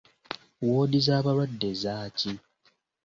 Woodi 0.65 0.99
z'abalwadde 1.05 1.69
zaaki? 1.83 2.31